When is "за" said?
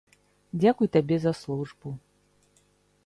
1.25-1.33